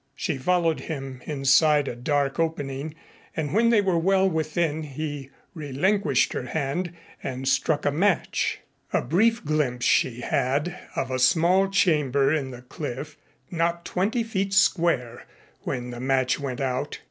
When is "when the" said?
15.65-15.99